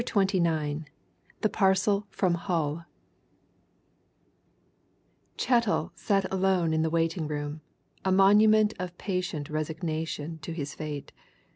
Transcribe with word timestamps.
CHAPTER 0.03 0.39
XXIX 0.39 0.87
THE 1.41 1.49
PARCEL 1.49 2.07
FROM 2.09 2.33
HULL 2.33 2.85
Chettle 5.37 5.91
sat 5.93 6.25
alone 6.33 6.73
in 6.73 6.81
the 6.81 6.89
waiting 6.89 7.27
room, 7.27 7.61
a 8.03 8.11
monument 8.11 8.73
of 8.79 8.97
patient 8.97 9.47
resignation 9.47 10.39
to 10.39 10.53
his 10.53 10.73
fate. 10.73 11.11